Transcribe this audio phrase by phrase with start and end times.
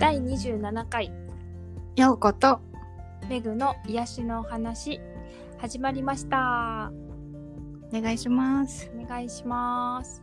[0.00, 1.12] 第27回。
[1.94, 2.58] ようこと。
[3.28, 4.98] メグの癒しのお話。
[5.58, 6.90] 始まりました。
[7.92, 8.90] お願いします。
[8.98, 10.22] お願いします。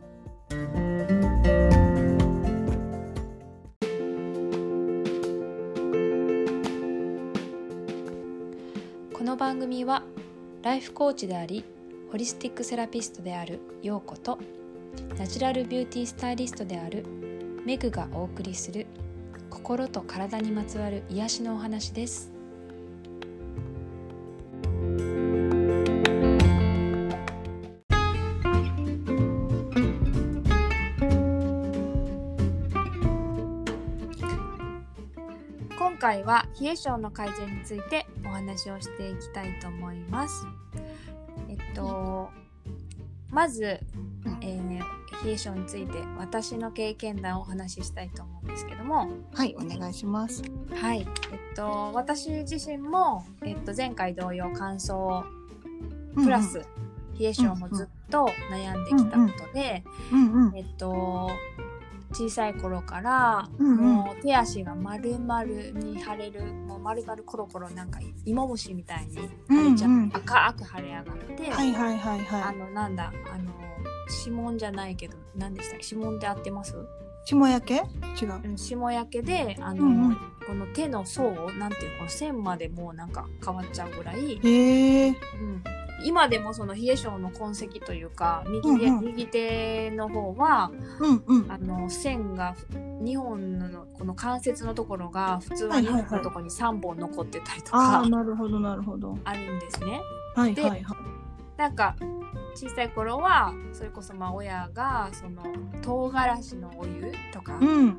[9.14, 10.02] この番組は
[10.64, 11.64] ライフコーチであり
[12.10, 14.40] ホリスティックセラピストであるようこと
[15.16, 17.04] ナチュラルビューティースタイリストである
[17.64, 18.88] メグがお送りする
[19.50, 22.30] 心と体にまつわる癒しのお話です。
[35.78, 40.46] 今回は冷え性の改善についてお話をしていきたいと思います。
[41.48, 42.30] えっと
[43.30, 50.42] まず、えー冷え性について私の経験談をお話ししたいと思うんですけども、はいお願いします。
[50.74, 55.24] はい、えっと私自身もえっと前回同様乾燥
[56.14, 56.58] プラス
[57.18, 59.84] 冷え性もずっと悩んできたことで、
[60.54, 61.30] えっと
[62.12, 63.76] 小さい頃から、うんうん。
[63.96, 69.20] もう手足が丸々に腫れるもう丸々コロコロなんか芋虫みたいに腫
[69.70, 70.10] れちゃう、うんうん。
[70.14, 71.04] 赤く腫れ上がっ
[71.36, 72.56] て、はいはいはいあはい。
[72.56, 73.52] のなんだあの
[74.24, 75.86] 指紋じゃないけど何でしたっけ？
[75.94, 76.74] 指紋って合ってます？
[77.24, 77.74] 霜焼け？
[78.20, 78.40] 違う。
[78.44, 80.16] うん霜焼けであの、うんうん。
[80.46, 85.08] この手の層なんていうこの線までもうなんか変わっちゃうぐらい、へえ。
[85.10, 85.16] うん、
[86.02, 89.04] 今でもその冷え性の痕跡というか右手,、うんうん。
[89.04, 90.70] 右手の方は
[91.00, 91.52] うんうん。
[91.52, 92.56] あの線が
[93.02, 95.92] 2本のこの関節のところが普通は2はいはい。
[95.92, 99.18] はい本のところに3本残ってたりとあかあなるほどなるほど。
[99.24, 99.86] あるんですね。
[99.86, 100.82] ではいはいはい。
[101.58, 101.94] なんか
[102.58, 105.44] 小さい頃はそれこそまあ親がその
[105.80, 107.96] 唐辛子のお湯とか、うん。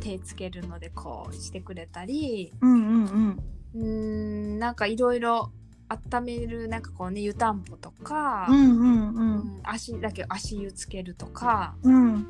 [0.00, 3.36] 手つけるのでこうしてくれたりうん
[3.74, 5.50] うんなんかいろいろ
[5.88, 12.26] 温めるなんかこうね湯たんぽとか、うんうんううんん足だけ足湯つけるとかうん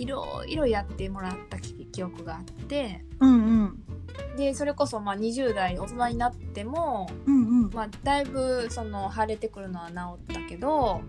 [0.00, 3.84] いろいろやってもらった記記憶があってうんうん。
[4.36, 7.70] でそれこそまあ20代大人になっても、うんうん。
[7.72, 11.00] まあ、だいぶその腫れてくるのは治ったけど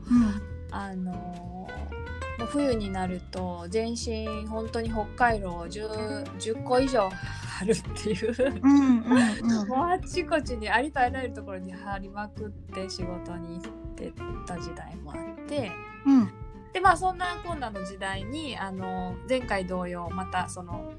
[0.72, 2.02] あのー
[2.42, 8.60] もう冬になると全身本当に北海道 10, 10個以上貼るっていう。
[8.64, 9.68] うんうんうん。
[9.68, 14.12] もうあちこちにありとあらゆるところに貼りまくって仕事に行って
[14.48, 15.72] た時代もあって
[16.08, 16.32] うん
[16.74, 20.94] でまあそんなこんなの時代にあの前回同様またその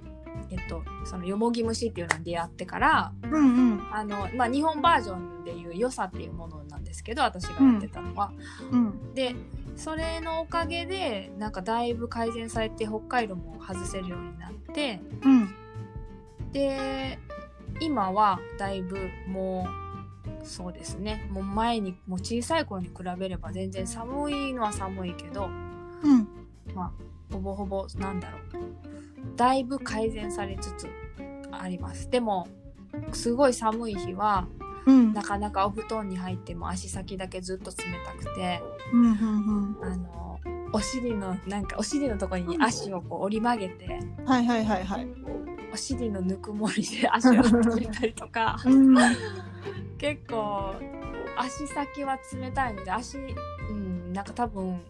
[0.51, 3.89] えっとそのよもぎ虫っていうのに出会ってからうんうん。
[3.95, 8.33] あの、まあ、日本バージョンでいう良さっていうものなんですけど私がやってたのは。
[8.71, 9.15] うん。
[9.15, 9.35] で
[9.77, 15.55] それのおかげでなんかだいぶ改善されて北海道も外せるようになってうん。
[16.53, 17.19] で
[17.81, 19.82] 今はだいぶもう
[20.43, 21.27] そうですね。
[21.31, 26.29] もう前にもう小さい頃に比べれば全然寒いのは寒いけどうん。
[26.75, 26.93] まあ
[27.33, 28.43] ほぼほぼなんだろう。
[29.37, 30.89] だいぶ改善されつつ
[31.51, 32.11] あります。
[32.11, 32.49] でも
[33.13, 34.47] すごい寒い日は
[34.87, 35.13] うん。
[35.13, 40.41] なかなかお布団に入っても足先だけずっと冷たくてうんうんあの
[40.73, 45.07] お尻のなんかお尻のところに足をこう折り曲げてうんはいはいはいはい
[45.73, 48.57] お尻のぬくもりで足を 止めたりとか。
[48.65, 48.97] うん。
[49.99, 50.75] 結構
[51.37, 53.19] 足先は冷たいので足
[53.71, 54.83] うんなんか多分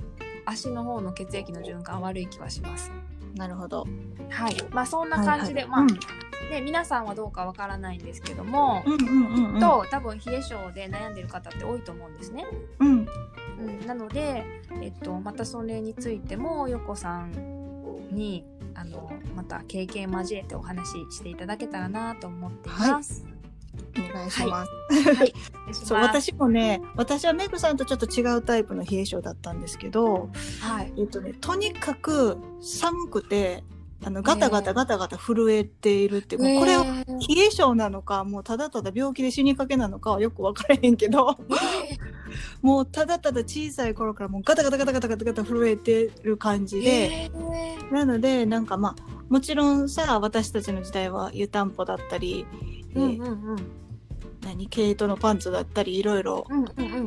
[0.44, 2.90] 足の方の血液の循環悪い気はします。
[3.34, 3.86] なるほど。
[4.28, 4.56] はい。
[4.70, 6.00] まあそんな感じで、まあ、はいはい
[6.50, 9.60] で皆さんはどうかわからないんですけども、うんうんうんうん。
[9.60, 12.46] と多分冷え性で悩んでる方って多いと思うんですね。
[12.78, 13.08] うん。
[13.58, 14.44] うん、なので、
[14.82, 17.32] えっと、またそれについてもよこさん
[18.10, 18.44] に
[18.74, 23.24] あのまた経験交えてお話ししていただけたらなと思っています。
[23.96, 24.70] お願いします。
[24.92, 25.34] はい、お願いし
[25.66, 25.86] ます。
[25.86, 30.30] そう私もね私はメグさんとちょっと違うタイプの冷え性だったんですけど、
[30.60, 33.64] はい、えっとね、とにかく寒くて
[34.04, 36.84] あのガタガタガタガタ震えているっていう、これをえ。
[36.84, 41.36] ー冷え性なのかもうただただ病気で死にかけなのかはよく分からへんけど
[42.62, 47.30] もうただただ小さい頃からもうガタガタガタガタガタガタ震えてる感じで、え。
[47.32, 52.44] ーなのでなんかまあもちろんさ私たちの時代は湯たんぽだったり、
[52.94, 53.56] えうんーうんうん。
[54.44, 56.44] 何毛糸のパンツだったりいろいろ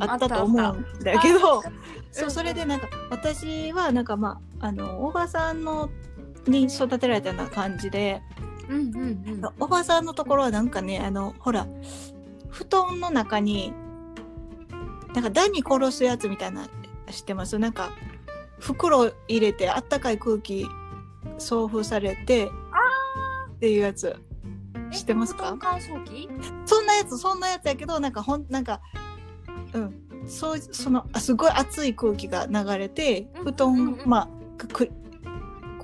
[0.00, 1.62] あったと思うんだあけど。
[2.10, 5.90] そうそれでなんか私はなんかまああのおばさんの
[6.46, 8.22] に育てられたような感じで。
[8.68, 9.42] うんうんうん。
[9.60, 11.66] おばさんのところはなんかねあのほら
[12.48, 13.72] 布団の中に
[15.14, 16.68] なんかダニ殺すやつみたいな
[17.10, 17.58] 知ってます？
[17.58, 17.90] なんか
[18.58, 20.66] 袋入れてあったかい空気
[21.38, 22.48] 送付されてっ
[23.60, 24.16] ていうやつ。
[24.92, 25.46] 知ってますか？
[25.46, 26.28] 布団乾燥機？
[26.64, 28.80] そんなやつそんなやつやけどなんかほんなんか
[29.72, 29.94] うん。
[30.26, 34.28] そうそのあすごい熱い空気が流れてうん布団、ま
[34.58, 34.90] あく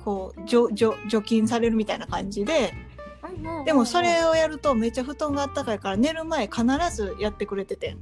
[0.03, 2.73] こう除除除菌されるみたいな感じで
[3.65, 7.97] でもそれをやるとめっちゃ布団があったかいから寝る前必ずやってくれてて。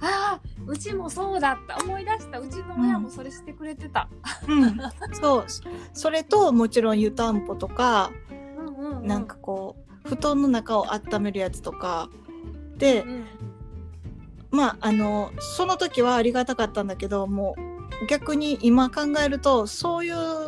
[0.00, 1.78] ああうちもそうだった。
[1.82, 2.40] 思い出した。
[2.40, 4.08] うちの親もそれしてくれてた、
[4.48, 4.76] うん。
[5.12, 5.44] そう。
[5.92, 8.10] それともちろん湯たんぽとか
[8.58, 12.10] うんうんうん、なんかこう布団の中を温めるやつとか。
[12.76, 13.24] でうん。
[14.50, 17.54] まああのその時はありがたかったんだけども
[18.02, 20.45] う逆に今考えるとそういう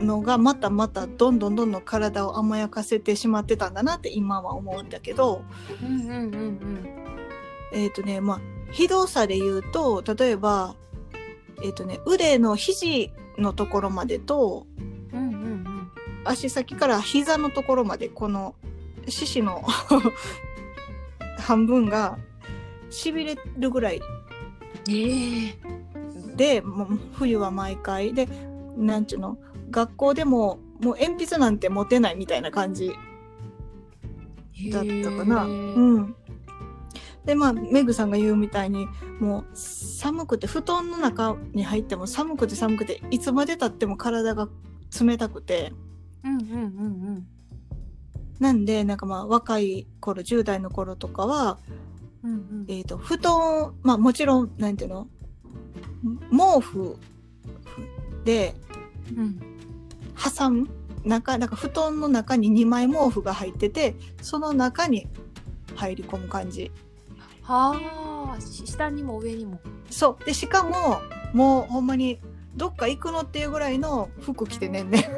[0.00, 5.42] のがまたまたどんどんどんどん体を甘やかせてしまってたんだなって今は思うんだけど
[5.82, 6.88] うんうんうん
[7.72, 8.40] えっ、とねまあ
[8.70, 10.76] ひどさで言うと例えば
[11.62, 14.66] えっ、とね腕の肘のところまでと
[15.12, 15.90] うんうんうん
[16.24, 18.54] 足先から膝のところまでこの
[19.06, 19.64] 四肢の
[21.38, 22.18] 半分が
[22.90, 24.00] しびれるぐらい。
[24.90, 25.78] ええ
[26.36, 28.14] でもう冬は毎回。
[28.14, 28.28] で
[28.76, 29.38] なんちゅうの？
[29.70, 32.92] 学校でももう鉛筆なんて持てないみたいな感じ
[34.70, 35.44] だったかな。
[35.44, 36.16] うん、
[37.24, 38.86] でまあメグさんが言うみたいに
[39.20, 44.48] もう寒くて布団の中に入っても寒くて寒くていつまでたっても体が
[45.00, 45.72] 冷たくて。
[46.24, 46.54] うんうんう
[47.18, 47.26] ん
[48.38, 51.58] なんでなんかまあ若い頃10代の頃とかは、
[52.22, 52.64] うんうん。
[52.68, 55.08] えー、と布団まあもちろんなんていうの？
[56.30, 56.96] 毛布
[58.24, 58.54] で
[59.16, 59.40] うん
[60.18, 60.68] 挟む
[61.04, 65.06] 中なんか布団の中に2枚毛布が入っててその中に
[65.74, 66.70] 入り込む感じ。
[67.42, 69.60] はあし下にも上にも。
[69.90, 70.24] そう。
[70.24, 71.00] でしかも
[71.32, 72.20] もうほんまに
[72.56, 75.08] どっか行くのっていうぐらいの服着てねんね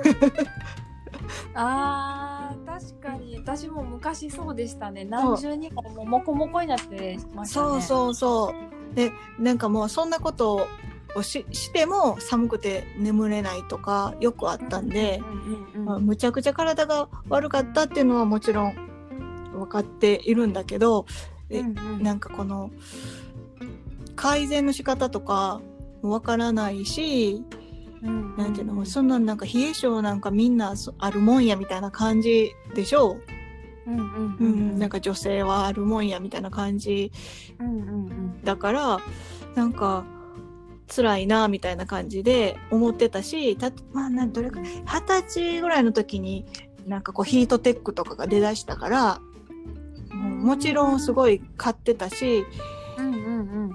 [1.55, 3.37] あー確かに。
[3.39, 5.05] 私も昔そうでしたね。
[5.05, 7.69] 何重にももうモコモコになってましたね。
[7.71, 8.55] そうそうそ
[8.93, 8.95] う。
[8.95, 10.67] でなんかもうそんなこと
[11.17, 15.21] をししても寒くて眠れないとかよくあったんで、
[15.85, 18.75] まあむちゃくちゃ体が悪かったっていうのはもちろん
[19.53, 21.07] 分かっているんだけど
[21.49, 22.03] えうんうん。
[22.03, 22.71] なんかこの
[24.17, 25.61] 改善の仕方とか
[26.03, 27.43] もわからないし、
[28.03, 33.19] うんなんていうのそんなんなんか冷え性なんかみんなそあるもんやみたいな感じでしょ？
[33.87, 34.79] うんうん。
[34.79, 37.13] なんか女性はあるもんやみたいな感じ
[37.59, 38.45] うんうんうん。
[38.45, 39.01] だから
[39.55, 40.05] なんか
[40.95, 46.47] 辛いなみたいな感じで思ってたしたまあどれか二十歳ぐらいの時に
[46.87, 49.21] なんかこうヒートテックとかが出だしたから
[50.15, 52.45] もちろんすごい買ってたし、
[52.99, 53.21] うんうんう
[53.69, 53.73] ん。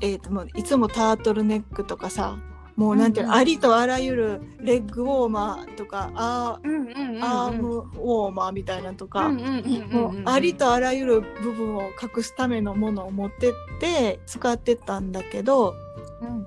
[0.00, 2.36] えー、ともういつもタートルネックとかさ
[2.74, 3.40] もうなんていうの、うんうん。
[3.40, 15.74] ありとあらゆるレッグウォーマーとかアうんうんうんーアームウォーマーみたいなのとか、うんうんうんうんもうありとあらゆる部分を隠すためのものを持ってって使ってたんだけど
[16.20, 16.46] うん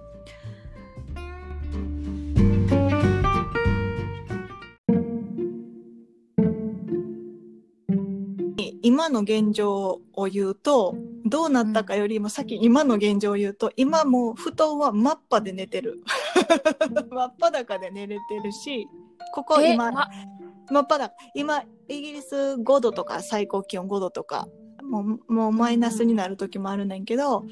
[8.82, 10.96] 今の現状を言うと
[11.26, 16.04] どうなったかよりも先今の現状を言うと今もう布団は真っ裸で寝てる。
[17.10, 18.88] 真っ裸で寝れてるし
[19.34, 21.14] ここ今、真っ裸。
[21.34, 24.48] 今イギリス5度とか最高気温5度とか
[24.84, 27.46] もうもうマイナスになる時もあるねんけど、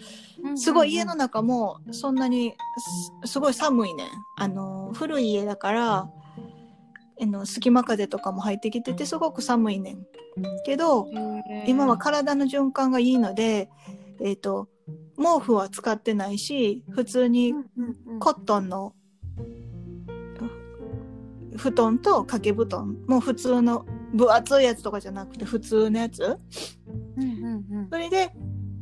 [0.55, 2.55] すごい家の中もそんなに
[3.23, 4.07] すすごい寒いねん。
[4.37, 6.09] あの古い家だから
[7.19, 10.07] あの隙間風とかも入ってきててすごく寒いねん。
[10.65, 11.07] けど
[11.65, 13.69] 今は体の循環がいいので、
[14.21, 14.67] えー、と
[15.17, 17.53] 毛布は使ってないし普通に
[18.19, 18.93] コットンの
[21.57, 22.97] 布団と掛け布団。
[23.07, 26.37] もう普通の分厚いやつとかじゃなくて普通のやつ。
[27.89, 28.31] それで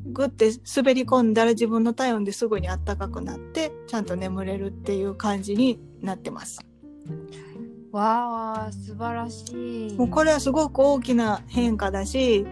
[0.07, 6.59] グッて滑り込んだら自分の体温ですぐにあったかくなってちゃんと眠れるっていう感じになってます。
[7.95, 9.93] わあ素晴らしい。
[9.95, 12.45] もうこれはすごく大きな変化だし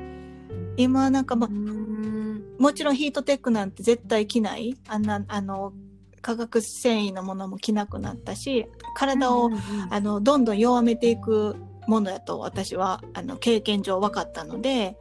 [0.77, 2.43] 今なんかまあうん。
[2.59, 4.77] もちろんヒートテックなんて絶対着ない。
[4.87, 5.73] あんなあの
[6.21, 9.49] 化学繊維のものも着なくなったし体を、
[9.89, 11.57] あのどんどん弱めていく
[11.87, 14.95] ものやと私はあの経験上分かったので、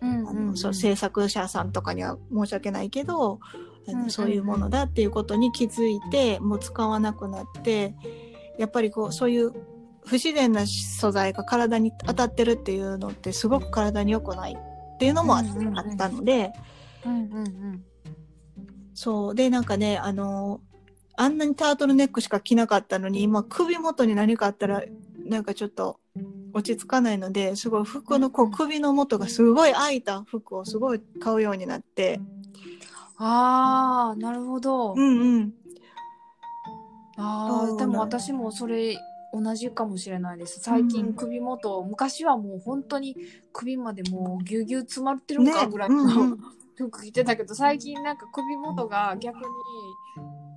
[0.00, 0.28] うんうんうん。
[0.28, 3.38] あのそう制作者さんとかには申し訳ないけど
[3.86, 4.10] あの、うんうんうん。
[4.10, 7.94] そういうものだっていうことに気づいてもう使わなくなって
[8.58, 9.52] やっぱりこうそういう
[10.04, 16.52] 不自然な素材が体に当たってるっていうのってすごく体に良くないっていうのもあ,、ったので
[17.04, 17.84] うんうんうん
[18.94, 20.60] そうでなんかねあの
[21.16, 24.82] あんなにタートルネックしか着なかったのに今首元に何かあったら
[25.26, 25.98] なんかちょっと
[26.52, 32.20] 落ち着かないのですごい服のこう首の元がすごい開いた服をすごい買うようになって
[33.16, 35.54] ああなるほど、うんうん。
[37.16, 38.96] ああでも私もそれ
[39.34, 40.60] 同じかもしれないです。
[40.60, 43.16] 最近首元、昔はもう本当に
[43.52, 46.38] 首までもうぎゅうぎゅう詰まってるんかねぐらいの、うんうん。
[46.76, 49.38] 服着てたけど最近なんか首元が逆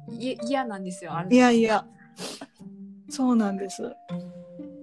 [0.10, 1.36] にい嫌なんですよあれ。
[1.36, 1.86] いやいや。
[3.10, 3.84] そうなんです。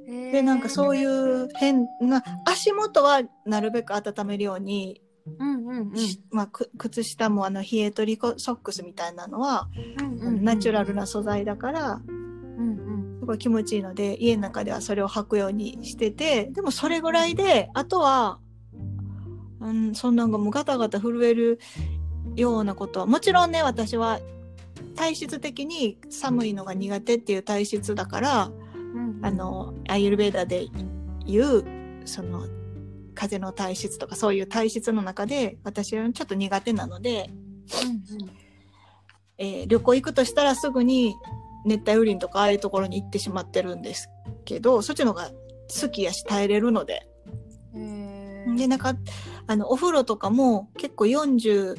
[0.07, 5.01] でなんかそういうう変な足元はなるべく温めるように、
[5.39, 5.97] うんうんうん。
[5.97, 12.24] しまあ、く靴下もあの冷え取りソックスみたいなのは、うんうんうんナチュラルな素材だからうん
[13.25, 18.39] すごい気持ちいいので家の中ではそれを履くようにしててでもそれぐらいであとは、
[19.61, 21.59] うん、そんなんがもうガタガタ震える
[22.37, 24.21] ようなことはもちろんね私は
[24.95, 29.25] 体質的に寒いのが苦手っていう体質だからうんうん。
[29.25, 30.67] あのアイユルベーダで
[31.25, 32.47] いうその
[33.15, 38.29] 風の体質とかそういう体質の中で私はちょっと苦手なので、うん。
[39.39, 41.17] えー旅行行くとしたらすぐに
[41.65, 44.11] 熱帯雨林とかああいうところに行ってしまってるんです
[44.45, 45.31] けどそっちの方が
[45.83, 47.09] 好きやし耐えれるので。
[48.57, 48.95] でなんか
[49.47, 51.77] あのお風呂とかも結構42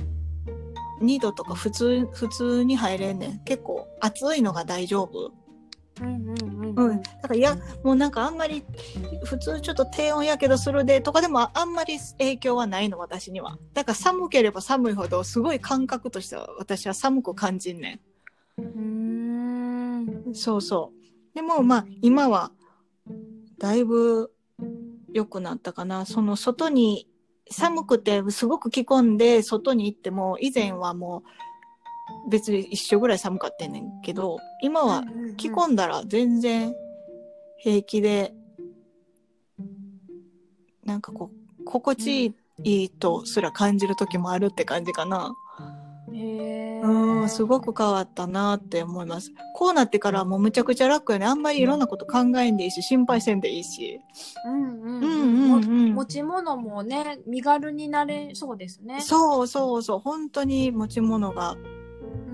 [1.21, 3.39] 度とか普通普通に入れんねん。
[3.43, 5.31] 結構暑いのが大丈夫。
[6.01, 8.65] うんうんうんうん、だからいやもうなんかあんまり
[9.23, 13.57] 普通ちょっと低温やけどするでとかでもああんまり影響はないの私には。
[13.73, 18.01] だから寒ければ寒いほどすごい感覚としては私は寒く感じんね
[18.57, 20.91] うーんんそうそ
[21.33, 22.51] うでもまあ今は
[23.57, 24.31] だいぶ
[25.13, 27.07] 良くなったかなその外に
[27.49, 31.23] 寒くてすごく着込んで外に行っても以前はも
[32.27, 35.03] う別に一緒ぐらい寒かったんねんけど今は
[35.37, 36.73] 着込んだら全然
[37.65, 38.31] 平気で、
[40.83, 45.33] なんかこう、心地いいとすら感じる時もあるって感じかな。
[46.17, 49.31] へうん、すごく変わったなって思います。
[49.53, 51.25] こうなってからはもうむちゃくちゃ楽よね。
[51.25, 53.99] あんまりいろんなこと考えんでいいし、心配せんでいいし。
[54.45, 59.99] うんうんうんうんうんも持ち物もね身軽になれそうですねそうそうそう。
[59.99, 61.57] 本当に持ち物が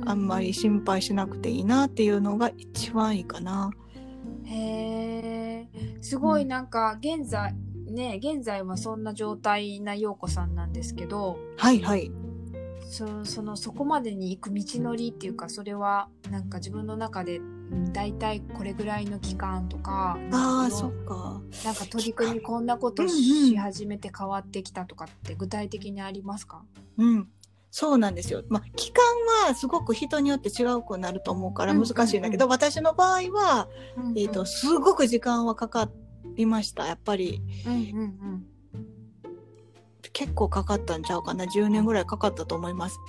[0.06, 3.72] あんまり心配しなくていいなっていうのが一番いいかな。
[4.46, 5.68] へえ
[6.02, 7.56] すごいなんか現在
[7.90, 12.12] ね現在はそんな状態な陽子さんなんですけどはいはい。
[12.92, 21.42] そそのそこまでに行く道のりっていうかそれはなんか自分の中でうん大体これぐらいの期間とかああ、なんかそっか。
[21.64, 26.66] なんか取り組みこんなことうんうんし始めて変わってきたとかって具体的にありますか、
[26.98, 27.30] うん。
[27.70, 28.44] そうなんですよ。
[28.50, 29.04] まあ、期間
[29.48, 33.70] はすごく人によって違うくなると思うから難しいんだけど、私の場合は、
[34.18, 35.90] えっ、と、すごく時間はかか
[36.36, 36.88] りました。
[36.88, 38.46] やっぱりうんうん
[40.14, 41.46] 結構かかったんちゃうかな。
[41.46, 43.00] 10年ぐらいかかったと思います。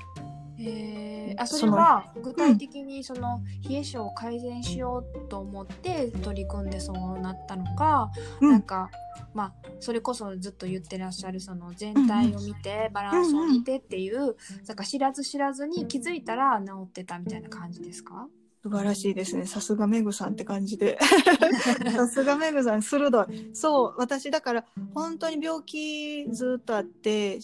[0.59, 8.51] えあそれは具体的にその冷え性を改善しようと思って取り組んでそうなったのか、うん。
[8.51, 8.91] なんか
[9.35, 18.29] まあそれこそずっと言ってらっしゃるその全体を見て、バランスを見てっていう、なんか知らず知らずに気づいたら治ってたみたいな感じですか？
[18.63, 19.47] 素晴らしいですね。
[19.47, 20.99] さすがメグさんって感じで。
[21.95, 23.51] さすがメグさん、鋭い。
[23.53, 24.65] そう、私だから、
[24.95, 27.41] 本当に病気ずっとあって、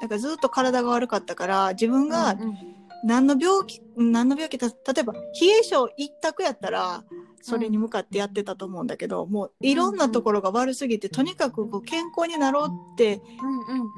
[0.00, 5.20] なんかずっと体が悪かったから、自分がうんうん何の病気、何の病気だ、例えば、冷
[5.60, 7.04] え性一択やったら、
[7.40, 13.20] それに向かってやってたと思うんだけど、もういろんなところが悪すぎて、とにかくこう健康になろうって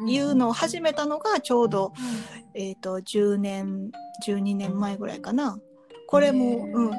[0.07, 1.95] いうのを始めたのが、ちょうど、
[2.55, 3.91] えっ、と、10年、
[4.27, 5.59] 12年前ぐらいかな。
[6.09, 6.91] これも、うん。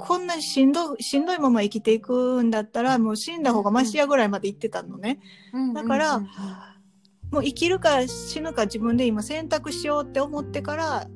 [0.00, 5.20] こんなにしんどい、しんどいまま生きていくんだったら、もう死んだ方がマシやぐらいまで行ってたのね。
[5.74, 6.18] だから
[7.30, 11.08] もう生きるか死ぬか自分で今選択しようって思ってから、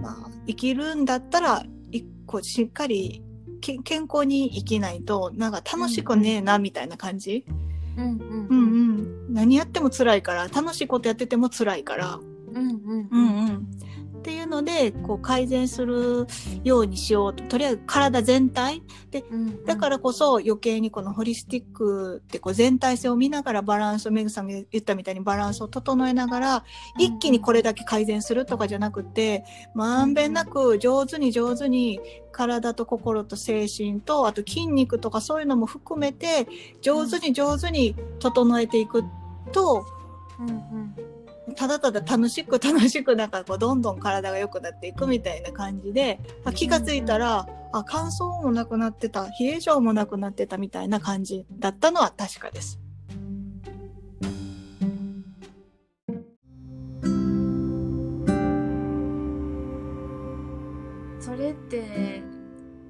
[0.00, 3.22] まあ、生きるんだったら、一個しっかり
[3.60, 7.46] け健康に生きないと、なんか楽しくねえな、みたいな感じ？
[7.96, 9.34] うんうんうんうんうん。
[9.34, 12.14] 何やっても辛いから、楽しいことやってても辛いから。
[12.16, 13.66] うんうんうんうん。
[14.22, 16.28] っていうので、こう改善する
[16.62, 17.42] ようにしようと。
[17.44, 18.80] とりあえず体全体。
[19.30, 26.64] うんだからこそ余計にこのホリスティックってこう全体性を見ながらバランスをメグさんが言ったみたいにバランスを整えながら
[26.98, 32.00] 一気にこれだけ改善するとかじゃなくてまんべんなく上手に上手に
[32.30, 36.46] 体と心と精神とあと筋肉とかそういうのも含めて
[36.80, 39.04] 上手に上手に整えていく
[39.52, 39.84] と
[40.40, 41.11] うんうん
[41.56, 52.78] ただただ楽しく楽しくなんかこうどんどん体が良くなっていくみたいな感じで、あ気がついたら、あ乾燥もなくなってた冷え性もなくなってたみたいな感じだったのは確かです。
[61.20, 62.22] それって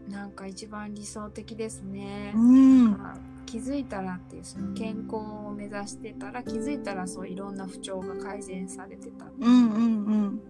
[0.08, 2.32] なんか一番理想的ですね。
[2.34, 9.26] うんまあ気づいたらっていうその健康を目指してたら気づいたらそういろんな不調が改善されてた。
[9.26, 10.40] うんうんうん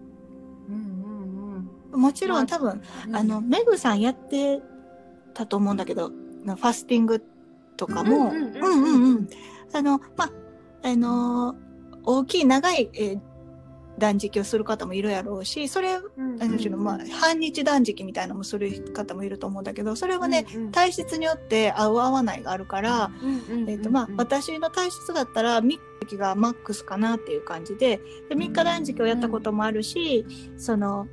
[0.69, 1.99] うんうん。
[1.99, 3.15] もちろまあん多分、うん。
[3.15, 4.61] あのメグさんやって
[5.33, 6.11] たと思うんだけど
[6.45, 7.21] ファスティング
[7.75, 9.29] とかも、うんうんうんうんうんうん
[9.73, 10.31] あのまあ
[10.83, 11.55] あの
[12.05, 13.32] 大きい長い、えー
[13.97, 16.41] 断食をする方もいるやろうしそれうん。
[16.41, 27.97] うんまあ半日断食みたいなのもする方もいると思うんだけどそれはね、うんうん体質によって合う合わないがあるから、えーとまあ、私の体質だったら3日がマックスかなっていう感じで
[28.29, 30.25] で3日断食をやったこともあるし、
[30.57, 31.07] その、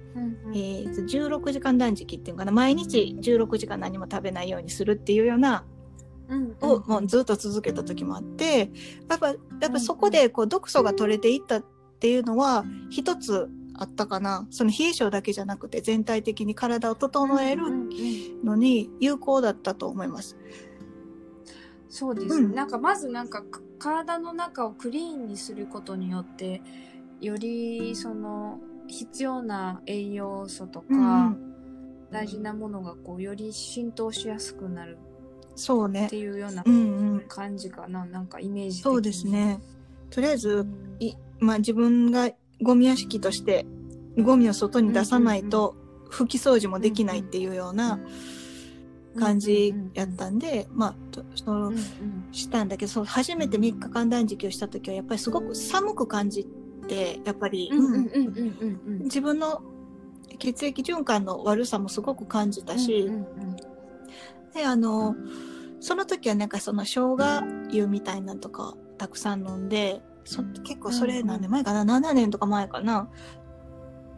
[0.54, 5.64] えーと16時間断食っていうかな毎日16時間何も食べないようにするっていうような
[6.28, 8.70] うんをもうずっと続けた時もあって
[9.08, 9.34] やっぱや
[9.68, 14.46] っぱそこでこう毒素が取れていったっていうのは一つあったかな。
[14.50, 20.36] その冷え性だけじゃなくて全体的に体を整えるうんうんうんのに有効だったと思います。
[21.88, 22.54] そうです、うん。
[22.54, 26.62] なんかまずなんかか体の中をクリーンにすることによって
[27.20, 30.96] よりその必要な栄養素とか、う
[31.30, 31.46] ん
[32.12, 34.98] 大事なものがこうより浸透しやすくなる
[35.54, 36.06] そうね。
[36.06, 36.74] っていうようなうん
[37.14, 37.24] うん。
[37.28, 39.60] 感じかな、なんかイメージそうですね。
[40.10, 40.96] とりあえうず、ん。
[40.98, 42.30] いまあ、自分が
[42.62, 43.66] ゴミ屋敷として
[44.18, 45.74] ゴミを外に出さないと
[46.10, 48.00] 拭き掃除もできないっていうような
[49.18, 51.72] 感じやったんで、まあとその
[52.32, 56.46] したんだけどそう初めて3日間断食をした時はやっぱりすごく寒く感じ
[56.86, 57.70] てやっぱり、
[59.04, 59.62] 自分の
[60.38, 63.10] 血液循環の悪さもすごく感じたし、
[64.54, 65.14] であの
[65.80, 73.10] その時はなんかその生姜湯みたいなのとかたくさん飲んでそ結構それ何年前かな、7年とか前かな？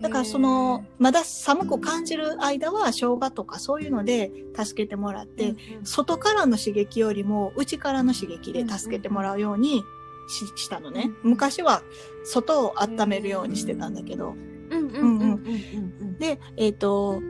[0.03, 9.83] だからそのまだ寒く感じる間は生姜とかそういうので助けてもらって、外からの刺激よりも内からの刺激で助けてもらうように
[10.29, 11.83] ししたのね、うん昔は
[12.25, 14.35] 外を温めるようにしてたんだけど、
[16.19, 17.23] でえっ、と、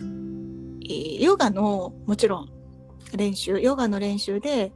[0.00, 2.50] えーヨガのもちろん
[3.14, 4.72] 練習ヨガの練習で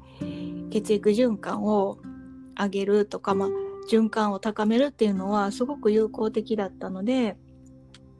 [0.70, 1.98] 血液循環を
[2.62, 3.48] 上げるとか、まあ、
[3.90, 7.36] 循環を高めるっていうのはすごく有効的だったので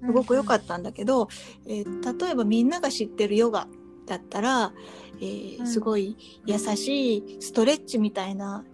[0.02, 1.28] すごく良かったんだけど、
[1.66, 3.68] えー例えばみんなが知ってるヨガ
[4.06, 4.72] だったら、
[5.20, 5.66] えーうん。
[5.66, 8.64] すごい優しいストレッチみたいな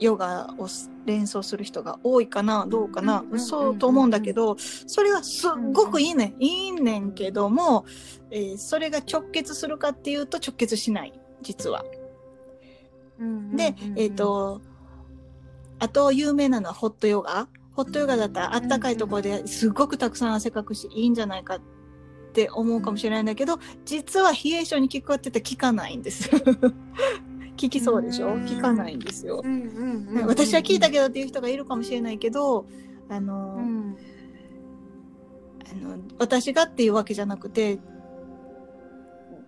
[0.00, 0.68] ヨガを
[1.06, 7.84] 連想する人が多いかなどうかな、そうと思うんだけどそれはすっごくいいね、いいねんけども、
[8.30, 11.84] えーそれが直結するかっていうと直結しない実は。
[13.54, 14.60] で、えっ、と、
[15.78, 17.48] あと有名なのはホットヨガ。
[17.72, 21.60] ホットヨガだったらあったかいところですごくたくさん汗かくしいいんじゃないかっ
[22.32, 26.28] て思うかもしれないんだけど、実は冷え性に効くって言って効かないんです。
[27.60, 28.34] 効きそうでしょ？
[28.34, 29.42] うん効かないんですよ。
[29.44, 32.66] うんうんうんうん私は聞いたけどっていう人がいるかもしれないけど、
[33.08, 33.96] あの、うん
[35.70, 37.78] あの私がっていうわけじゃなくて、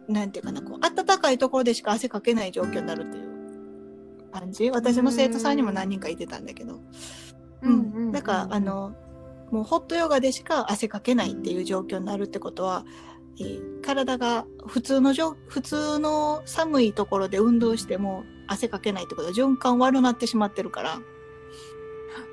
[0.08, 3.29] なんていうかな、こう、暖かいところでしか汗かけない状況になるっていう
[4.30, 4.70] 感じ。
[4.70, 6.80] 私の生徒さんにも何人かいてたんだけど。
[7.62, 8.12] うん。
[8.12, 8.94] だから、あの、
[9.50, 12.84] もうホットヨガでしか汗かけないっていう状況になるってことは、
[13.40, 21.00] えー体が普通のじょ普通の寒いところで運動しても汗かけないってことは循環悪なってしまってるから、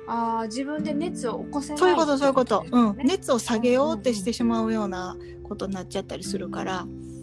[0.06, 7.17] ああ自分で熱を起こせないそういうことそういうこと、うん、熱を下げようってしてしまうようなことになっちゃったりするから、うん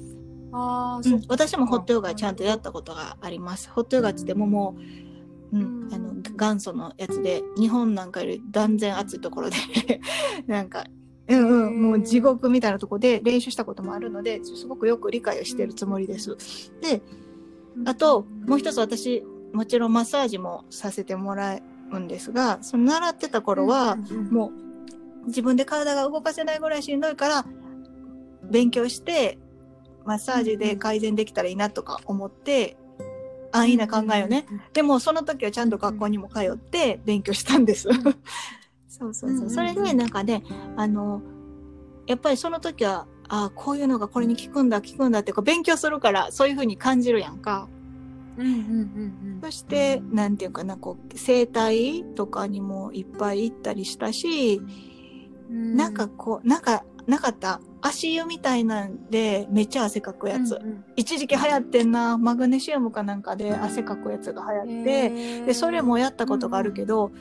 [1.03, 3.69] そうか私もホットヨガちゃんとやったことがあります。
[3.69, 5.05] ホットヨガってももう、うん
[5.55, 5.93] うん。
[5.93, 9.55] あの元祖のやつで日本なんかより断然暑いところで
[10.47, 10.85] なんか、
[11.27, 16.35] うんうん、もう地獄みたいなところで練習したこともあるのですごくよく理解をしてるつもりです。
[16.81, 17.01] で
[17.85, 21.59] あともう一つ私もちろんマッサージもさせてもら
[21.91, 23.95] うんですがその習ってた頃は、
[24.31, 24.51] も
[25.23, 27.45] う自分で体が動かせないぐらいしんどいから
[28.43, 29.39] 勉強して
[30.05, 32.77] マッサージで改善できたらいいなとか思って
[33.51, 34.45] 安易な考えよね。
[34.73, 37.89] でもその時はちゃんと学校にも通って勉強したんです。
[38.87, 39.29] そうそうそう。
[39.29, 40.43] うんうんうんそれでなんかね、
[40.75, 41.21] あの、
[42.07, 47.67] やっぱりその時は、ああ、こういうのがこれに効くんだ、効くんだってこう勉強するからそういう風に感じるやんか。
[48.37, 54.61] うんうんうんそしてなんていうかなこう整体とかにもいっぱい行ったりしたし、
[55.49, 55.75] うん。
[55.75, 57.61] なんかこうなんかなかった。
[57.81, 60.85] 足湯みたいなんでめっちゃ汗かくやつ、うんうん。
[60.95, 62.17] 一時期流行ってんな。
[62.17, 67.11] マグネシウムかなんかで汗かくやつが流行って、でそれもやったことがあるけど、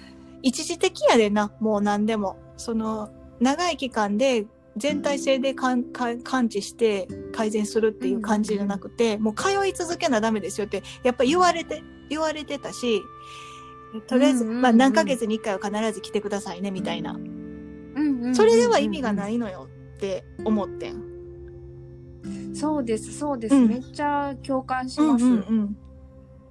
[0.42, 1.52] 一時的やでな。
[1.60, 2.36] もう何でも。
[2.56, 13.02] その長い期間で全体性でかんか感知して改善するっていう感じじゃなくて、もう通い続けなダメですよってやっぱ言われて言われてたし
[14.06, 17.26] とりあえず、うんうんうんまあ、何ヶ月に1回は必ず来てくださいねみたいな、うん
[17.96, 18.34] うんうん。
[18.34, 19.68] それでは意味がないのよ
[20.04, 22.54] って思ってん。
[22.54, 23.68] そうですそうです、うん。
[23.68, 25.76] めっちゃ共感しうんます、うんうん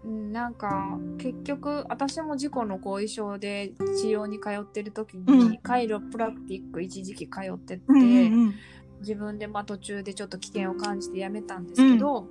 [0.06, 0.34] うん。
[0.34, 5.58] なんか結局私も事故の後遺症で治療に通ってる時に、うん。
[5.58, 8.54] カイロプラクティック一時期通ってて、うんうん
[9.00, 12.26] 自分でまあ途中でちょっと危険を感じてやめたんですけど、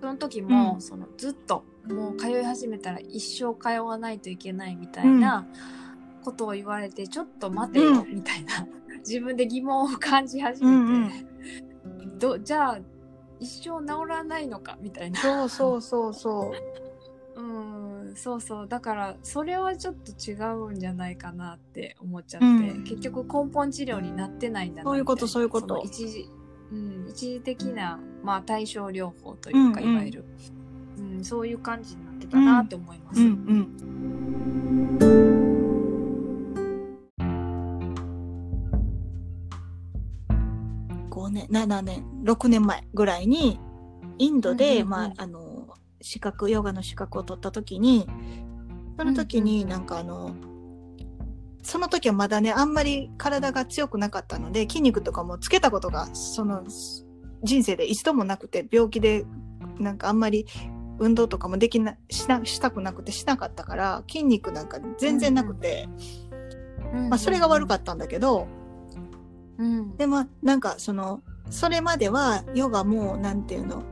[0.00, 0.80] その時も、うん。
[0.80, 5.44] そのずっともう通い始めたら一生通わないといけないみたいな
[6.22, 8.68] ことを言われて、ちょっと待てよ、うみたいな
[9.06, 11.26] 自分で疑問を感じ始うんめて、
[12.18, 12.78] どじゃあ
[13.38, 15.20] 一生治らないのかみたいな。
[15.20, 16.52] そうそうそうそう。
[17.36, 26.30] うんそうそうだからそれはちょっと違うんじゃないかなって思っちゃって、うん結局根本治療になってないんだなそういうことそういうことの一時、
[26.70, 30.24] うん、一時的な、まあ、対症療法というか、うんうんいわゆる、
[30.98, 33.20] うん、そういう感じになってたなって思います。
[33.20, 34.98] うんうん。
[34.98, 35.23] 5
[41.34, 43.60] 年、7年、6年前ぐらいに、
[44.18, 45.68] インドで、うんうんうんまあ、あの、
[46.00, 48.06] 資格、ヨガの資格を取った時に、
[48.96, 50.34] その時にうんうんうんなんかあの、
[51.62, 56.62] その時はまだね、あんまり体が強くなかったので、筋肉とかもつけたことが、その、
[57.42, 59.24] 人生で一度もなくて、病気で、
[59.78, 60.46] なんかあんまり
[60.98, 65.88] 運動とかもできな、しな、したくなくてしなかったから、筋肉なんか全然なくて、
[67.08, 68.58] まあそれが悪かっったんだけど、た。
[68.58, 68.63] うん
[69.96, 73.82] でもなんかその、それまではヨガも、なんていうの、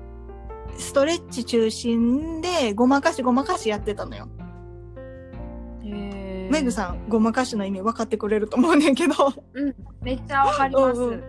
[0.78, 4.28] ストレッチ中心でごまかしごまかしやってたのよ。
[6.52, 9.14] メグさん、ごまかしの意味分かってくれると思うねんけど。
[9.54, 11.00] うん、めっちゃわかります。
[11.00, 11.22] うんうん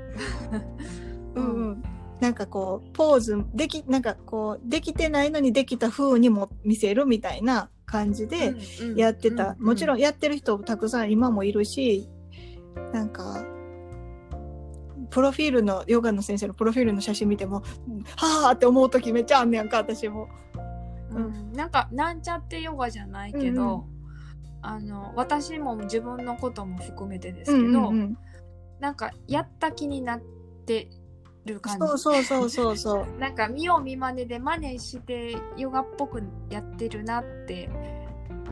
[1.36, 1.84] うんうん。
[2.20, 8.54] なんかこう、ポーズ、でき、なんかこう、できてないのにできた風にも見せるみたいな感じで
[8.98, 9.56] やってた。
[9.60, 12.10] もちろんんやってる人たくさん今もいるし、
[12.92, 13.46] なんか、
[15.14, 17.64] プロフィールの、ヨガの先生のプロフィールの写真見ても、
[18.16, 20.28] はぁって思う時めっちゃあんねやんか、私も。
[21.12, 23.94] うん、なんかなんちゃってヨガじゃないけど、うんうん
[24.66, 28.18] あの私も自分のことも含めてですうけど、んうんうん。
[28.80, 30.22] なんかやった気になっ
[30.66, 30.88] て
[31.46, 33.08] る感じそうそうそうそうそう。
[33.20, 37.70] なんか見よう見まねで真似してヨガっぽくやってるなって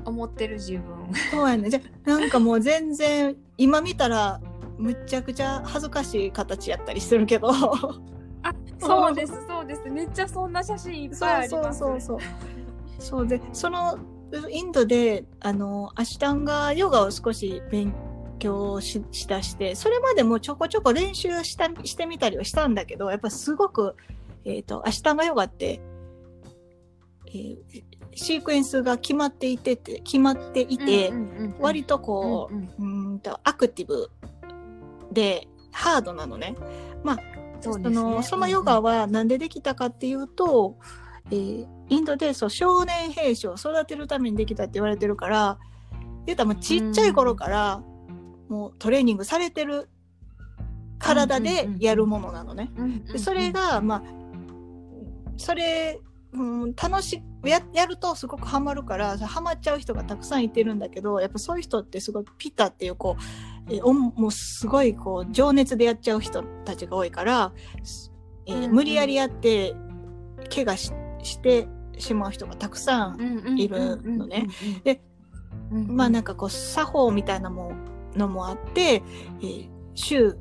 [0.04, 0.84] 思ってる自分
[1.32, 1.70] そうやね。
[1.70, 4.42] じゃ、なんかもう全然、今見たら、
[4.78, 7.50] むっちゃくちゃ恥ずかしい形やったりするけど。
[7.50, 13.02] あ そうですそうですめっちゃそんな写真いっぱいありそうますそうそうそう。
[13.02, 14.00] そうで、その、
[14.50, 17.94] インドで、あの、アシュタンガヨガを少し勉
[18.40, 23.96] 強ししだして、それまでもちょこちょこ練習したしてみたりはしたんだけど、やっぱすごく、
[24.46, 25.82] えっ、と、アシュタンガヨガって、
[27.28, 27.58] えー
[28.16, 31.14] シークエンスが決まっていてて、決まっていて、
[31.60, 34.12] 割とこう、うんとアクティブ
[35.12, 36.56] でハードなのね。
[37.04, 37.18] まあ、
[37.62, 40.78] そうですそのねそのヨガはなんでできたかっていうと、
[41.32, 45.60] えーインドでそう少年兵士を育てるためにできたって言われてるから
[46.26, 47.84] 言うたらもうちっちゃい頃から
[48.48, 49.90] もうトレーニングされてる
[51.00, 52.72] 体でやるものなのね。
[53.12, 54.04] でそれがまあ
[55.36, 56.00] それ、
[56.32, 63.18] うん、楽しややるとすごくハマるからハマっちゃう人がたくさんいてるんだけどやっぱそういう人ってすごいピタっていうこ
[63.70, 67.54] う、えもうすごいこう情熱でやっちゃう人たちが多いから、
[68.46, 68.72] えーうんうん。
[68.72, 69.76] 無理やりやって
[70.54, 70.92] 怪我し
[71.24, 74.48] してしまう人がたくさんいるのね。
[74.84, 75.02] で、
[75.72, 75.96] うんうん。
[75.96, 77.74] まあなんかこう作法みたいなも
[78.16, 79.04] のもあって、
[79.42, 80.38] えー週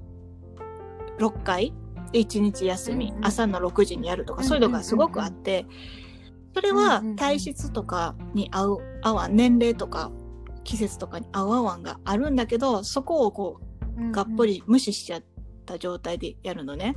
[1.18, 1.74] 6回？
[2.12, 3.26] で1日休み、うんうん。
[3.26, 5.70] 朝の6時にやるとか、うんそういうのがすごくあって、それはうんうん
[6.54, 10.10] うん体質とかに合う合わん年齢とか
[10.64, 13.60] 季節とかに合う合わんがあるんだけどそこをこ
[13.98, 15.22] うがっぽり無視しちゃっ
[15.66, 16.96] た状態でやるのね。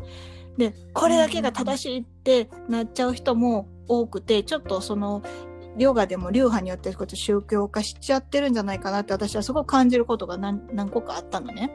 [0.57, 5.23] でこれだけが正しいってなっちゃう人も多くてちょっとその
[5.77, 11.71] ヨガでも流派によってこう宗教化しちゃってるんじゃないかなって私はすごく感じることが何何個かあったのね。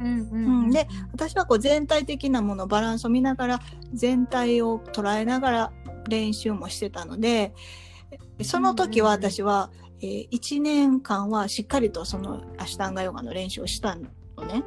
[0.00, 0.70] うんうんううんん。
[0.70, 3.60] で私はこう全体的なものバランスを見ながら
[3.94, 5.72] 全体を捉えながら
[6.08, 7.52] 練習もしてたので
[8.42, 14.02] その時は私は、えー、1年間はしっかりとそのアシュタンガヨガの練習をしたの
[14.44, 14.64] ね。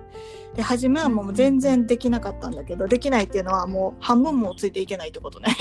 [0.56, 5.56] で初めはもう全然できなかったんだけど、できないっていうのはもう半分もついていけないってことね。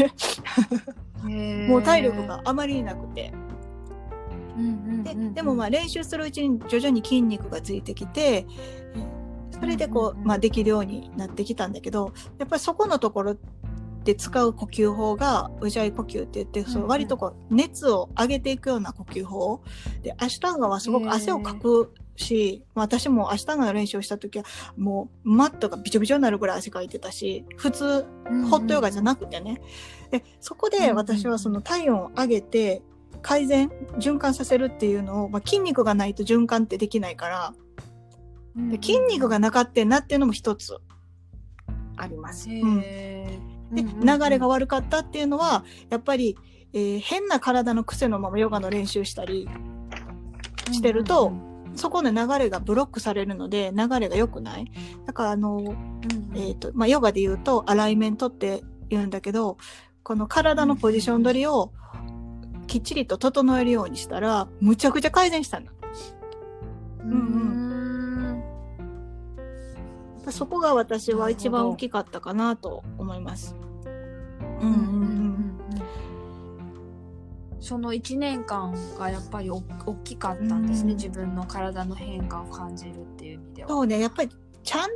[1.68, 3.32] もう体力があまりなくて。
[5.02, 8.46] ででもまあ練習するうちに徐々に筋肉がついてきて
[9.50, 13.36] それでこう、まあ、できるようになってきたんだけどやっぱりそこのところ
[14.04, 19.62] で使う呼吸法がウジャイ呼吸って言って、その割とこう熱を上げていくような呼吸法。
[20.02, 24.44] でアシュタンガはすごく汗をかくし、私もアシュタンガの練習をした時は
[24.76, 28.02] もうマットがびちょびちょになるぐらい汗かいてたし普通
[28.50, 29.60] ホットヨガじゃなくてね、
[30.10, 32.82] でそこで私はその体温を上げて
[33.22, 37.54] 改善循環させるっていうのを、まあ、筋肉がないと循環ってできないから、
[38.54, 40.76] で筋肉がなかってんなっていうのも一つ
[41.96, 42.50] あります。
[42.50, 46.36] うんで流れが悪かったっていうのはやっぱり、
[46.72, 49.48] えー、変な体の癖のままヨガの練習したり
[50.72, 51.32] してると、
[51.74, 54.70] そこの流れがブロックされるので流れが良くない。
[55.06, 55.74] だからあの、
[56.34, 59.56] えーとまあ、ヨガで言うとアライメントって言うんだけど
[60.02, 61.72] この体のポジション取りを
[62.66, 65.72] きっちりと整えるようにしたらむちゃくちゃ改善したんだ。
[67.00, 67.10] うん
[70.24, 73.54] うん、そこが私は一番大きかったかなと思います。
[74.64, 75.34] うんうんうん
[77.60, 79.62] その1年間がやっぱり大
[80.04, 83.68] きかったんですね、うん、自分の体の変化を感じるっていう意味では。
[83.70, 84.30] そうねやっぱり
[84.62, 84.90] ちゃん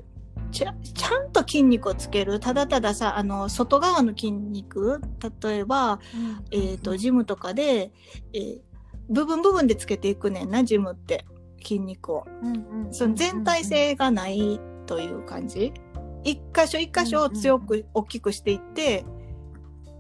[0.53, 2.39] ちゃちゃんと筋肉をつける。
[2.41, 5.01] ただたださあの外側の筋肉。
[5.43, 5.99] 例えば、うん、
[6.51, 7.91] えーと、ジムとかで、
[8.35, 8.61] えー、
[9.09, 11.25] 部分部分でつけていくねんなジムって。
[11.63, 12.25] 筋肉を、
[12.91, 15.73] その全体性がないという感じ。
[16.25, 19.05] 一箇所一箇所を強く大きくしていって、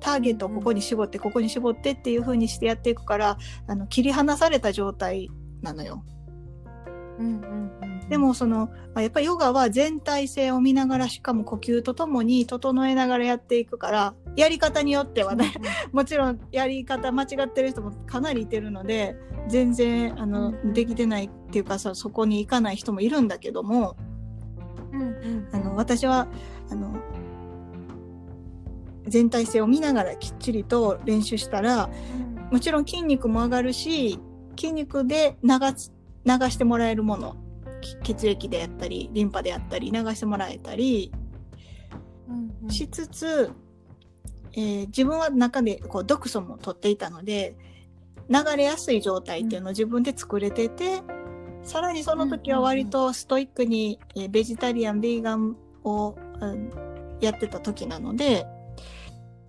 [0.00, 5.30] ターゲットをここに絞ってここに絞ってっていう風にしてやっていくからあの切り離された状態
[5.62, 6.04] なのよ。
[7.18, 15.52] うんうんうん、でもそのやっぱりヨガは全体性を見ながらしかも呼吸とともに整えながらやっていくからやり方によってはね、
[15.90, 19.16] もちろんやり方間違ってる人もかなりいてるので
[19.48, 23.96] 全然あの、できてないっていうかさそこに行かない人もいるんだけども、
[24.92, 26.28] うんうん、あの私は
[26.70, 26.96] あの
[29.09, 31.90] 全体性を見ながらきっちりと練習したら、
[32.51, 34.18] もちろん筋肉も上がるし
[34.57, 37.37] 筋肉で流流してもらえるもの
[38.03, 41.12] 血液であったりリンパであったり流してもらえたり
[42.68, 43.51] しつつ、
[44.53, 47.57] えー、自分は中でこう毒素も取っていたので
[48.29, 51.01] 流れやすい状態っていうのを自分で作れてて、
[51.62, 56.71] さらにその時は割とストイックに、えー、ベジタリアンビーガンを、うん、
[57.21, 58.47] やってた時なので、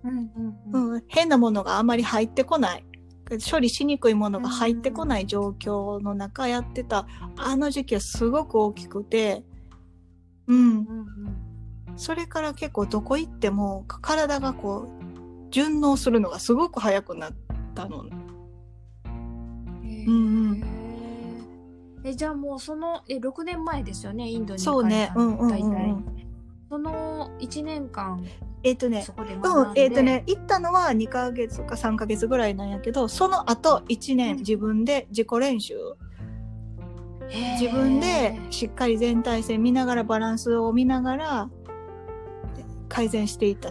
[0.04, 2.84] うん、変なものがあまり入ってこない。
[3.38, 7.06] 処理しにくいものが入ってこない状況の中やってた。
[7.36, 9.44] あの時期はすごく大きくて、
[10.48, 10.86] うん、
[11.96, 17.32] それから結構どこ行っても体がこう順応するのがすごく早くなっ
[17.74, 18.02] たの。
[18.02, 18.20] うん
[20.06, 20.10] う
[20.54, 20.64] ん、
[22.04, 26.04] えじゃあもうそのえ6年前ですよねインドにそうね、うんうんうん、
[26.70, 28.24] その1年間
[28.62, 35.74] えっ、ー、とね、うん、えっ、ー、とね、行ったのは2ヶ月か3ヶ月ぐらいなんやけど、その後1年自分で自己練習。
[37.60, 41.50] 自分でしっかり全体性見ながらバランスを見ながら
[42.88, 43.70] 改善していった。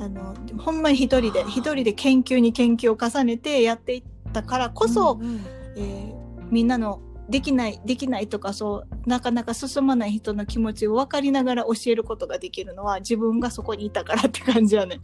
[0.00, 4.02] あのほんまに一人で一人で研究に研究を重ねてやっていっ
[4.32, 5.40] たからこそ、うんうん、
[5.76, 6.14] えー、
[6.50, 15.00] みんなのできないできないとかそうなかなか進まない人の気持ちを分かりながら教えることができるのは自分がそこにいたからって感じやね。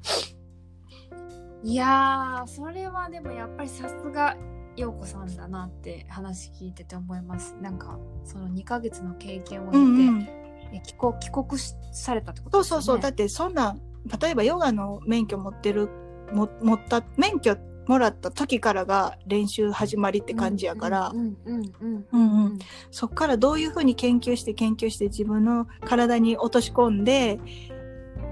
[1.63, 4.37] いやそれはでもやっぱりさすが
[4.77, 7.55] 陽子さんだなって話聞いてて思います。
[7.61, 10.29] なんかその2ヶ月の経験を経て、うんうん、
[10.83, 11.47] 帰国帰国
[11.93, 12.65] されたってことね。
[12.65, 13.77] そうそうそうだってそんな
[14.21, 15.89] 例えばヨガの免許持ってる
[16.33, 17.57] も持った免許
[17.87, 21.13] もらった時からが練習始まりって感じやから。
[22.91, 27.39] そっからどういうふうに研究して研究して自分の体に落とし込んで、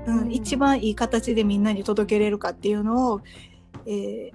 [0.06, 3.20] うん、うん、一番いい形でみんなに届けれるかっていうのを、
[3.86, 4.32] えー、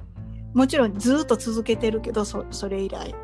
[0.53, 3.15] もちろんずっと続けてるけどそそれ以来。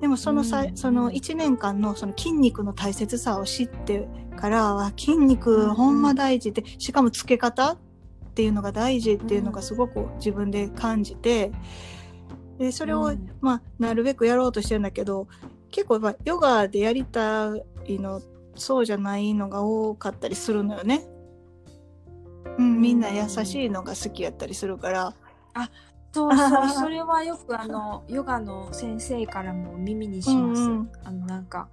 [0.00, 7.78] でもそのさ、うん、その1年間のその筋肉の大切さを知ってからは筋肉ほんま大事で、しかもつけ方
[8.34, 11.52] っていうのが大事っていうのがすごく自分で感じて、
[12.58, 15.28] でそれを、まあ、なるべくやろうとしてるんだけど
[15.70, 17.52] 結構、まあ、ヨガでやりた
[17.86, 18.20] いの
[18.56, 21.06] そうじゃないのが多かったりするのよね。
[22.58, 25.14] うん、みんな優しいのが好きやったりするから
[26.12, 30.62] そうそう それはよくあのヨガの先生からも耳にします。
[30.62, 31.68] うんうんあのなんか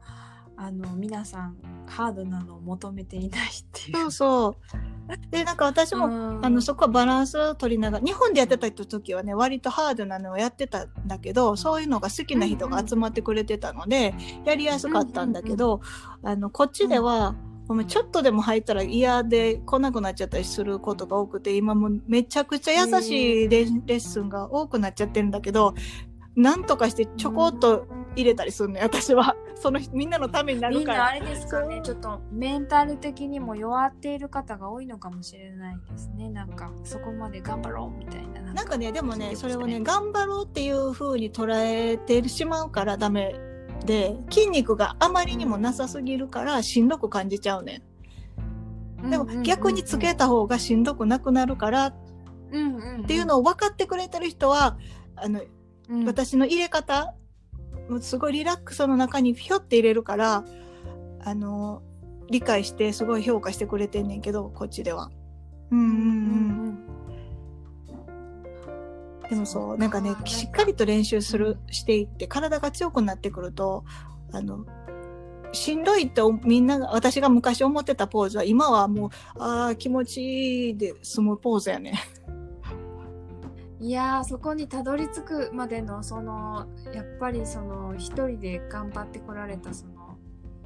[0.64, 3.98] あの皆さんハードなのを求めていないっていう。
[3.98, 5.32] そうそう。
[5.32, 6.46] でなんか私も、うん。
[6.46, 14.14] あのそこはバランスを取りながら日本でやってた時はね割とハードなのをやってたんだけどそういうのが好きな人が集まってくれてたので、
[14.46, 15.82] やりやすかったんだけど、
[16.22, 17.36] あのこっちでは、
[17.68, 25.74] ごめんちょっとでも入ったら嫌で来なくなっちゃったりすることが多くて今もうめちゃくちゃ優しいレ,、レッスンが多くなっちゃってるんだけど
[26.36, 29.36] なんとかしてちょこっと入れたりするのよ私は。
[29.56, 30.98] そのみんなのためになみるから。
[30.98, 36.30] んなあれですかねちょっとメンタル的にも弱っている方が多いのかもしれないですね。
[36.30, 38.78] なんかそこまで頑張ろうみたいななんか。
[38.78, 43.36] ねでもねそれをねが頑張ろうっていう風に捉えてしまうからダメ
[43.86, 47.82] で筋肉があまりにもなさすぎるからしんどく感じちゃうね
[49.04, 49.10] ん。
[49.10, 51.94] でも逆につけた方がしんどくなくなるからっ
[53.04, 54.78] っていうのを分かってくれてる人は
[55.16, 55.42] あの
[55.92, 57.14] うん、私の入れ方
[57.90, 60.46] もうすごいリラックスの中にひょって入れるから
[61.20, 61.84] あの
[62.30, 65.12] 理解してすごい評価してくれてんねんけどこっちでは。
[65.70, 66.92] うんうんうん
[69.30, 73.86] でもそうなんかねしっかりと練習するしていって体が強くなってくると
[74.34, 74.66] あの
[75.54, 79.10] しんどいってみんなが私が昔思ってたポーズは今はもう
[79.42, 81.94] ああ気持ちいいで済むポーズやね。
[83.82, 90.18] いやーそこにたどり着くまでのそのやっぱりその一人で頑張ってこられたその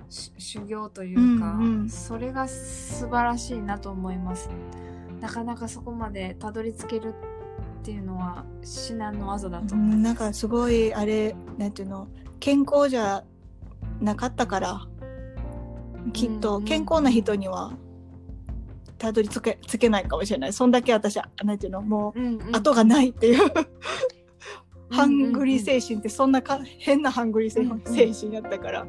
[0.09, 1.89] し修行というか、うんうん。
[1.89, 4.49] それが素晴らしいなと思います。
[5.21, 7.13] なかなかそこまでたどり着ける
[7.79, 12.09] っていうのは至難の業だと思いうん、ます、なんかすごいあれなんていうの
[12.41, 13.23] 健康じゃ
[14.01, 14.81] なかったから
[16.11, 16.65] きっとうんうん。
[16.65, 17.73] 健康な人には
[18.97, 20.53] たどり着けつけないかもしれない。
[20.53, 22.55] そんだけ私はなんていうのもううんうん。
[22.55, 23.43] 後がないっていう。
[23.43, 23.51] うん
[24.91, 27.51] ハングリー精神ってそんなか変なハングリー
[27.85, 28.85] 精神やったから。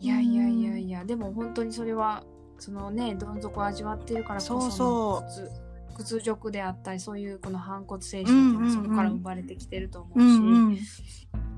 [0.00, 2.24] いやいやいやいやでも本当にそれは
[2.58, 5.22] そのねどん底を味わってるからこそそうそう。
[5.22, 5.50] の屈
[5.94, 10.78] 屈辱であったりそういうこの反骨精神ってそこから生まれてきてると思うし、うんうん。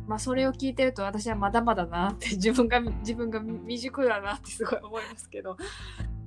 [0.09, 5.57] まあそれを聞いてると私はまだまだだなって自分が自分が未熟だなってすごい思いますけど。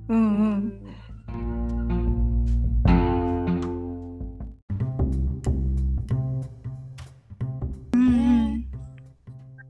[0.08, 0.82] うんうん
[7.92, 8.68] うん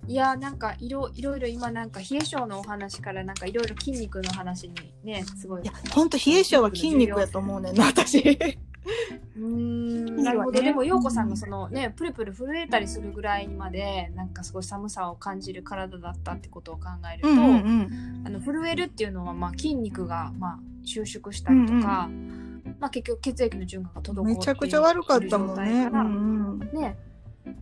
[0.07, 4.75] いやなんかいろいろいろ今なんか冷え性のお話からなんかいろいろ筋肉の話に
[5.05, 5.63] ねすごい。
[5.63, 8.39] いやほんと冷え性は筋肉やと思うねんな私。
[9.37, 22.09] うーんなるほど、でも陽子さんがそのねプルプル震えたりするぐらいにまでなんかすごい寒さを感じる体だったってことを考えると、うんうんうんあの震えるっていうのはまあ筋肉がまあ収縮したりとか、
[22.81, 25.89] まあ結局血液の循環が滞ってめちゃくちゃ悪かったもんね。
[25.93, 26.97] うんうんね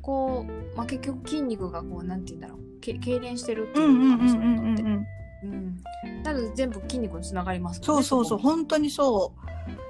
[0.03, 4.83] こう、まあ、結局筋肉がこうなんて言うんだろうけ痙攣してるってういうんのうんうんかもしれないって。
[4.83, 5.07] うんうん
[5.43, 6.23] うん。
[6.23, 7.87] なので全部筋肉につながりますね。
[7.87, 9.81] そうそうそうこ本当にそうんうんうん。
[9.81, 9.86] う。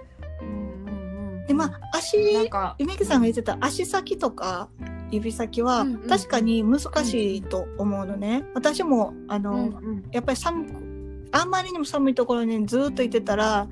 [1.47, 4.69] でまあ足なんか、ゆめきさんが言ってた足先とか
[5.11, 6.03] 指先はうんうん。
[6.03, 8.45] うん確かに難しいと思うのね。
[8.55, 10.05] 私もあの、うんうん。
[10.13, 13.69] やっぱり寒くあんまりにも寒いところにずっといてたら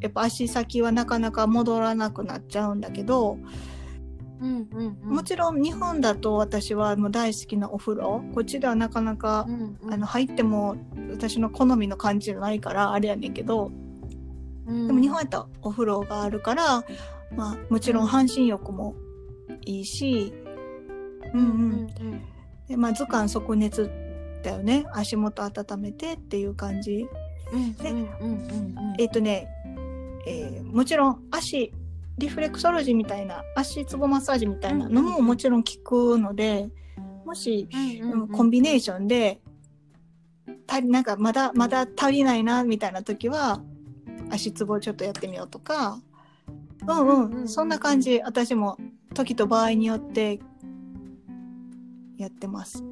[0.00, 3.38] やっぱ足先はなかなか戻らなくなっちゃうんだけど、
[4.40, 5.14] うんうんうん。
[5.14, 8.24] もちろん日本だと私はもう大好きなお風呂。
[8.34, 10.76] こっちではなかなかう、んうん、あの入っても
[11.10, 13.81] 私の好みの感じじゃないからあれやねんけどうん、
[14.86, 16.84] でも日本やったらお風呂があるから、
[17.34, 18.94] まあ、もちろん半身浴も
[19.64, 20.32] いいし、
[21.34, 21.46] うんうん。
[21.46, 22.22] うん
[22.68, 23.90] でまあ、図鑑即熱
[24.42, 24.84] だよね。
[24.92, 27.06] 足元温めてっていう感じ。
[27.52, 27.92] うんで
[28.98, 29.48] えっ、とね、
[30.26, 31.72] えーもちろん足
[32.18, 36.68] リフレクソロジーみたいな足つぼマッサージみたいなのももちろん効くので
[37.24, 37.68] もし、
[38.32, 39.40] コンビネーションで
[40.66, 43.62] 足りなんかまだまだ足りないなみたいな時は
[44.32, 46.00] 足つぼちょっとやってみようとか。
[46.88, 47.48] うんうん、うんうんうん。
[47.48, 48.20] そんな感じ。
[48.24, 48.78] 私も
[49.14, 50.40] 時と場合によって
[52.16, 52.82] やってます。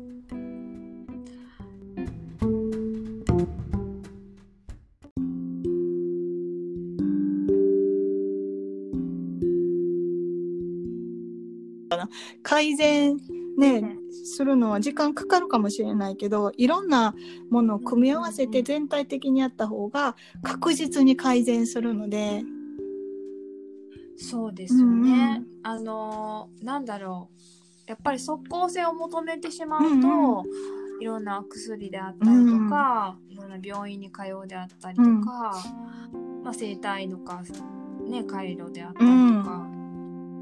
[12.43, 13.17] 改善
[13.57, 17.15] ね、するのは時間かかるかもしれないけどいろんな
[17.51, 22.43] ものを組み合わせて全体的にやった方が確実に改善するので。
[24.17, 25.43] そうですよね。
[25.65, 27.41] うんあのーなんだろう。
[27.87, 30.43] やっぱり即効性を求めてしまうと、うんう
[31.01, 35.57] いろんな薬であったりとか、いろんな病院に通うであったりとか、
[36.45, 37.43] まあ、整体とか、
[38.07, 39.67] ね、回路であったりとか、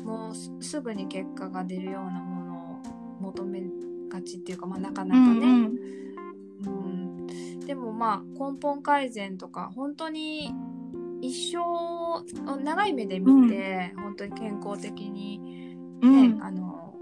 [0.04, 2.37] もうすぐに結果が出るようなものを
[3.32, 3.62] 求め
[4.08, 5.78] がちっていうか、まあ、なかなかね、うん
[6.64, 10.52] うん、でもまあ根本改善とか本当に
[11.20, 16.42] 一生長い目で見て、本当に健康的に、ねうん。
[16.42, 16.94] あの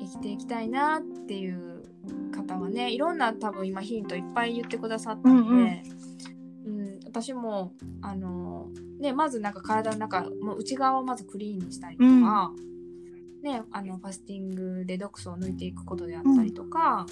[0.00, 1.82] 生きていきたいなっていう
[2.32, 5.82] 方はねいろんな多分今ヒントいっぱい言ってくださったので、
[6.64, 7.72] うん私も
[8.02, 8.68] あの、
[9.00, 12.52] ね、まずなんか体の中もう内側をまずクリーンにしたりとか、
[13.42, 17.06] ね、あのファスティングで毒素を抜いていくことであったりとか、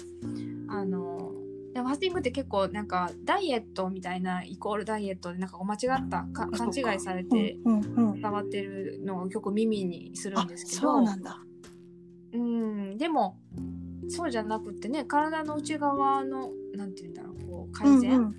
[0.67, 1.31] あの
[1.73, 8.21] でファスティングって結構なんかダイエットみたいなイコールダイエットでなんか間違ったか勘違いされてうんうんうん。
[8.21, 11.39] 伝わってるのをよく耳にするあんですけそどうなんだ。
[12.33, 12.97] うん。
[12.97, 13.37] でも
[14.09, 18.35] そうじゃなくってね体の内側のなんて言うんだろうこう改善、うんう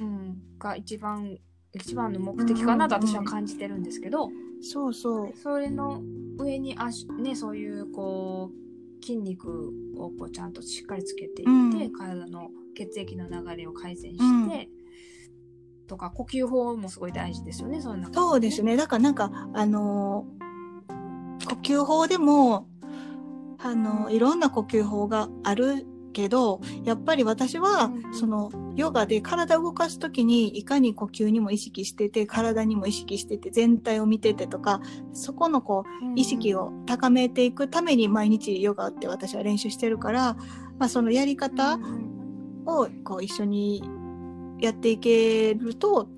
[0.00, 0.38] うんん。
[0.58, 1.38] が一番
[1.76, 5.32] 一番の目的かなと私は感じてるんですけど、そうそう。
[5.36, 6.02] それの
[6.38, 11.92] 上に足ねそういうこう筋肉をこうちゃんとしっかりつけていって、うん。
[11.92, 15.86] 体の血液の流れを改善して、うん。
[15.86, 18.76] とか呼吸法もすごい大事ですよねその中でそうですね。
[18.76, 20.46] だからなんか、あのー
[21.48, 22.66] 呼吸法でも、
[23.58, 25.86] あのーいろんな呼吸法がある
[26.16, 34.80] けど、やっぱり私はうん、その、ヨガで体を動かすときに、いかに呼吸にも意識してて、体にも意識してて、全体を見ててとか、
[35.12, 40.36] そこのこう、意識を高めていくために毎日ヨガって私は練習してるから、
[40.78, 41.78] まあそのやり方
[42.64, 43.82] をこう一緒に
[44.58, 46.08] やっていけると、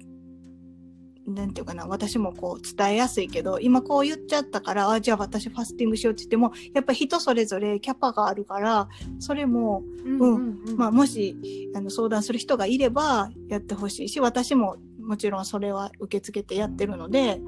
[1.28, 10.76] なんていうかな、私もこう伝えやすいけど、今こう言っちゃったから、あ、じゃあ私ファスティングしようって言っても、やっぱ人それぞれキャパがあるから、それも、うんうんうん。
[10.76, 11.36] まあもし
[11.74, 17.40] あの相談する人がいればやってほしいし、私ももちろんそれは受け付けてやってるので、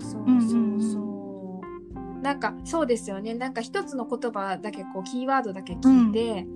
[0.00, 2.22] そううんそう。
[2.22, 3.34] なんかそうですよね。
[3.34, 6.46] なんか一つの言葉だけこうキーワードだけ聞いて、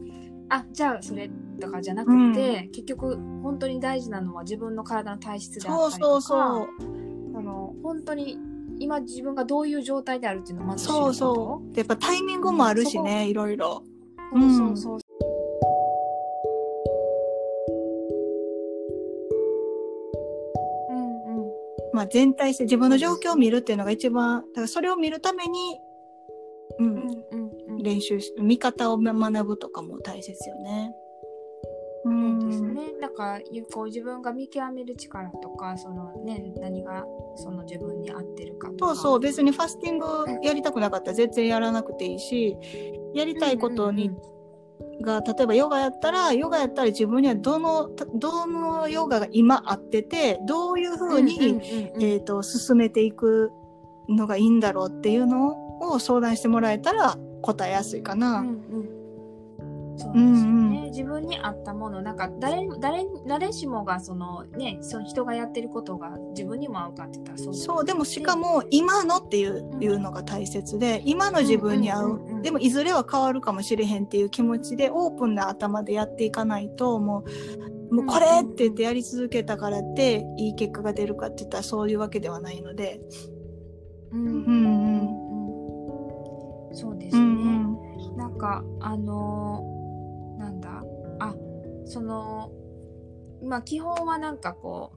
[0.50, 1.30] あじゃあそれ
[1.60, 6.68] とかじゃなくて、結局本当に大事なのは自分の体の体質であったりとか、そうそう
[7.38, 8.38] あの本当に
[8.80, 11.14] 今自分がどういう状態であるっていうのをまず知るそう。
[11.14, 11.74] そう。
[11.74, 13.84] でやっぱタイミングもあるしね、いろいろ。
[14.32, 14.98] そうそうそう。
[20.88, 21.52] うんうん。
[21.92, 25.89] まあ全体性、自分の状況を見るっていうのが一番、だからそれを見るために、う、うんんうんうん。
[27.82, 30.92] 練習し、見方を学ぶとかも大切よね。
[32.04, 32.38] うそうん。
[32.48, 32.92] ですね。
[33.00, 37.04] なんかゆこう自分が見極める力とか、そのね何が
[37.36, 38.86] その自分に合ってるかとか。
[38.86, 40.06] そうそう、別にファスティング
[40.42, 42.56] やりたくなかったら全然やらなくていいし、
[43.14, 44.10] やりたいことに、
[45.02, 53.50] が、例えばヨガやったら、ヨガやったら自分にはどの、たどのヨガが今合ってて、どういうふうに、うんうんうんうんえっ、と、進めていく
[54.08, 58.40] のがいいんだろうっていうのを相談してもらえたら答えやすいかな。
[58.40, 59.00] うんうん。
[59.96, 60.90] そうですよね、うんうん。
[60.90, 62.00] 自分に合ったもの。
[62.00, 77.24] なんか誰誰誰しもがそのねその人がやってることが自分にも合うかって言ったらそうそう、でもしかも今のっていう,、いうのが大切で、今の自分に合う,、うんうんうんうんでもいずれは変わるかもしれへんっていう気持ちでオープンな頭でやっていかないと、も
[77.90, 83.00] う、もうこれって言ってやり続けたからっていい結果が出るかって言ったらそういうわけではないので。
[84.12, 84.89] うんうん
[87.16, 87.28] うんうん。
[87.28, 90.82] うんそうんなんかあのーなんだ
[91.18, 91.34] あ
[91.84, 92.50] その
[93.42, 94.92] まあ基本はなんかこ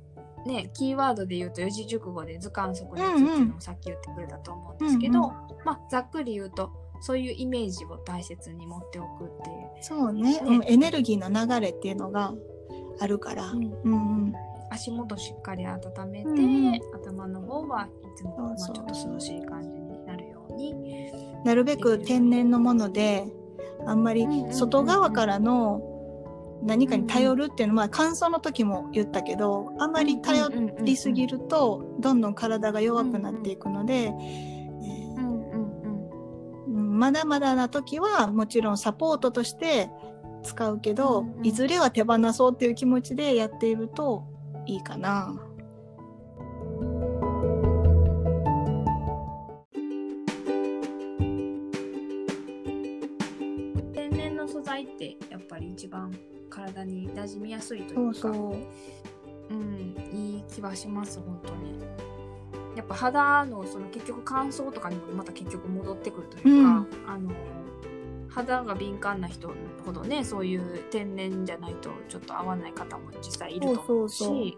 [0.45, 5.31] うねキーワードで言うと四字熟語で図鑑即列っていうのをさっき言ってくれたと思うんですけど、うんうん
[5.65, 9.67] まあざっくり言うとそういうイメージを大切に持っておくっていう。
[9.81, 12.33] そうねねうんエネルギーの流れっていうのが
[12.99, 13.51] あるから。
[13.51, 14.33] うんうんうん
[14.69, 20.73] 足元しっかり温めて、うんうん頭の方はいつもまあちょっと涼しい感じになるように。
[21.43, 23.25] なるべく天然のもので
[23.85, 25.81] あんまり外側からの
[26.63, 30.49] 何かに頼るっていうのは乾燥の時も言ったけどあんまり頼
[30.81, 34.13] りすぎるとどんどん体が弱くなっていくので、
[36.67, 39.89] まだまだな時はもちろんサポートとして
[40.43, 44.23] 使うけど、いずれは手放そうっていう気持ちでやっていると
[44.65, 45.35] いいかな。
[55.53, 56.11] ぱり一番
[56.49, 58.55] 体に馴染みやすいといううそう。
[59.49, 61.79] うん、いい気はします本当に。
[62.75, 67.31] やっぱ肌のその結局乾燥とかにもまた結局戻ってくるというか、あの
[68.29, 69.53] 肌が敏感な人
[69.85, 74.57] ほどねそういう天然じゃないとちょっと合わない方も実際いると思うし。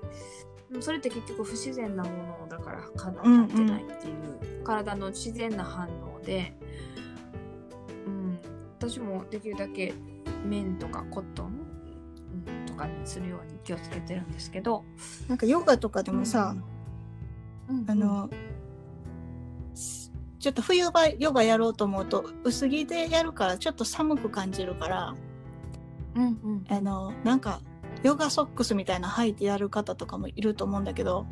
[0.79, 2.09] それって結局不自然なも
[2.41, 6.53] のだから叶ってないっていう、体の自然な反応で、
[8.07, 8.39] うん、
[8.79, 9.93] 私もできるだけ
[10.45, 11.59] 綿とかコットン、
[12.47, 14.83] うん、とかにするように気をつけてるんですけど、
[15.27, 16.55] なんかヨガとかでもさ、
[17.69, 17.85] うん。
[17.87, 18.29] あの
[20.39, 25.15] ちょっと冬場ヨガやろうと思うと薄着でやるからちょっと寒く感じるから
[26.15, 26.65] うんうん。
[26.69, 27.61] あのなんか
[28.03, 31.25] ヨガソックスみたいな履いてやる方とかもいると思うんだけど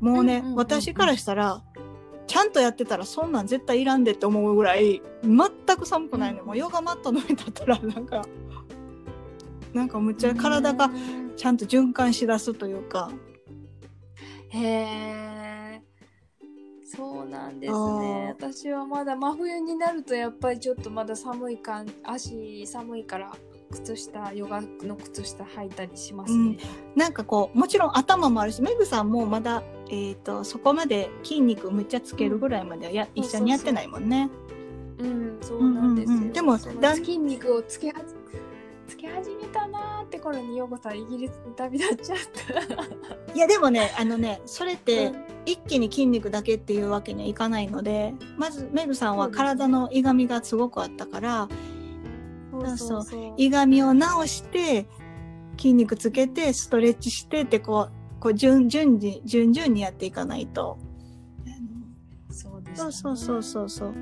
[0.00, 0.56] もうね、うんうんうんうん。
[0.56, 1.62] 私からしたら
[2.32, 6.46] ちゃんとやってたらそんなん絶対いらんでって思うぐらい全く寒くないの、うん。
[6.46, 8.24] もうヨガマットの上に立ったらなんか。
[9.74, 11.34] なんかむっちゃ体がうん。
[11.36, 13.10] ちゃんと循環しだすというか。
[14.48, 15.82] へえ
[16.86, 18.34] そうなんですね。
[18.38, 23.30] 私はまだ真冬になるとやっぱりちょっとまだ寒い感足寒いから
[23.72, 26.56] 靴下ヨガの靴下履いたりしますね、
[26.94, 29.62] なんかこうもちろん頭もあるしメグさんもまだ、
[29.92, 34.30] えー、とそこまで筋肉むっちゃつけるぐらいまではや、うん一緒にやってないもんね。
[34.98, 36.14] うん、そうなんですよ。
[36.14, 37.92] うんうんうんでも筋肉をつけ
[38.88, 42.18] つけ始めたなーって頃にヨゴさんイギリスに旅立っちゃっ
[43.26, 43.32] た。
[43.34, 51.48] いやでもねあのねそれってうん一気に筋肉だけっていうわけにはいかないのでまずメグさんは体のいがみがすごくあったから
[52.50, 53.34] そうそうそう。
[53.36, 54.86] いがみを直して
[55.58, 60.78] 筋肉つけてストレッチしてってこうこう順順に順々にやっていかないと。
[62.30, 63.92] そうです、そうそうそうそうそう。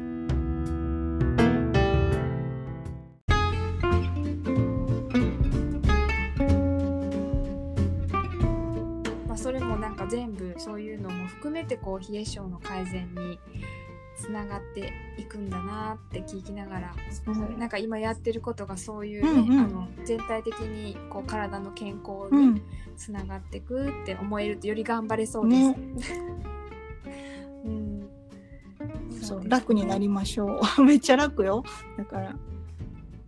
[9.26, 13.40] まあそれもなんか全部そういうのも含めてこう冷え性の改善に
[14.18, 16.94] つながっていくんだなって聞きながら
[17.58, 19.58] なんか今やってることがそういうね、うんうん。
[19.60, 22.62] あの全体的にこう体の健康にうん、
[22.96, 25.70] つながっていくって思えるとより頑張れそうです。
[25.72, 25.76] ね。
[27.64, 28.08] うん、
[29.20, 30.82] そう楽になりましょう。
[30.82, 31.62] めっちゃ楽よ。
[31.98, 32.34] だから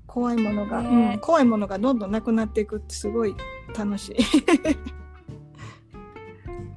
[0.06, 1.12] 怖いものが、ね。
[1.14, 3.34] うん、怖いものがどんどんなくなっていくってすごい
[3.76, 4.16] 楽しい。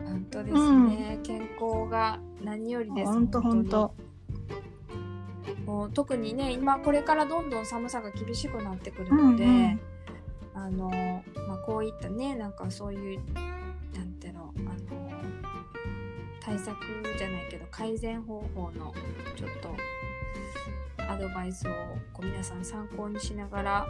[0.03, 3.11] 本当ですね、健康が何よりです。
[3.11, 3.53] ほんとほ
[5.65, 5.67] ん。
[5.67, 9.79] とにもう特にね今これからどんどん寒さが厳しくなってくるので、うんうん。
[10.53, 10.89] あの
[11.47, 13.19] まあ、こういったねなんかそういう
[13.93, 14.59] なんていうのあ
[14.93, 15.11] の
[16.39, 16.77] 対策
[17.17, 18.93] じゃないけど改善方法の
[19.35, 19.75] ちょっと
[21.03, 21.71] アドバイスを
[22.13, 23.87] こう皆さん参考にしながら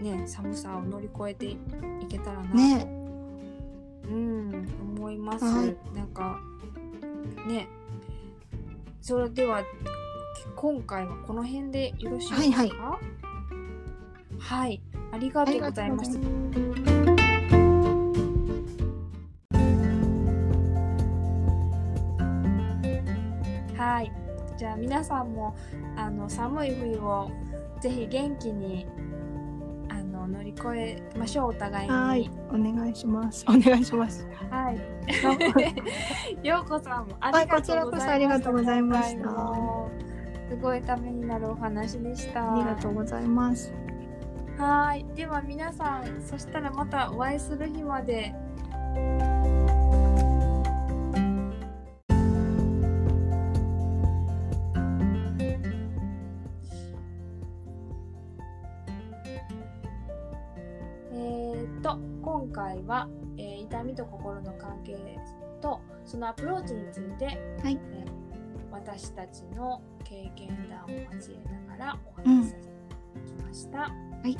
[0.00, 1.58] ね寒さを乗り越えてい
[2.08, 2.86] けたらなと、ね。
[4.08, 5.76] うん思います、はい。
[5.94, 6.38] なんか
[7.46, 7.68] ね。
[9.00, 9.62] それでは
[10.54, 12.58] 今回はこの辺でよろしいですか？
[12.58, 12.72] はい
[14.38, 14.80] はい、
[15.12, 16.18] ありがとうございました
[23.82, 24.12] はい
[24.56, 25.56] じゃあ皆さんも
[25.96, 27.30] あの寒い冬を
[27.80, 28.86] ぜひ元気に
[29.88, 31.92] あの乗り越えましょうお互いに。
[31.94, 33.44] はいお願いします。
[33.48, 34.26] お願いします。
[34.50, 36.46] はい。
[36.46, 37.92] ようこさんもあはいりがとうございました。
[37.92, 39.28] こちらこそありがとうございました
[40.56, 42.54] すごいためになるお話でした。
[42.54, 43.74] ありがとうございます
[44.56, 45.04] はい。
[45.14, 48.34] では皆さん、そしたらまたお会いする日まで。
[61.12, 64.96] えーっと今回は、えー痛みと心の関係
[65.60, 67.26] とそのアプローチについて、
[67.62, 68.15] はいえー
[68.76, 73.78] 私たちの経験談を交えながらおうん話しさせていただきました。
[73.78, 73.88] は
[74.24, 74.36] い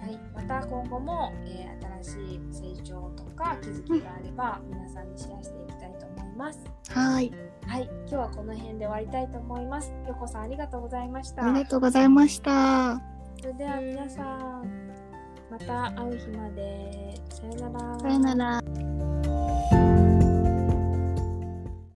[0.00, 6.60] はい、また今後も、えー新しい成長とか気づきがあれば、皆さんにシェアしていきたいと思います。
[6.88, 7.32] はい
[7.66, 9.92] はい、今日はこの辺で終わりたいと思います。
[10.06, 11.44] よこさんありがとうございました。
[11.44, 13.00] ありがとうございました
[13.40, 14.92] それでは皆さん、
[15.50, 17.14] また会う日まで。
[17.30, 17.98] さよなら。
[18.00, 19.09] さよなら